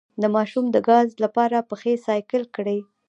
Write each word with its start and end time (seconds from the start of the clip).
د 0.21 0.23
ماشوم 0.35 0.65
د 0.71 0.77
ګاز 0.89 1.09
لپاره 1.23 1.57
پښې 1.69 1.93
سایکل 2.05 2.43
کړئ 2.55 2.79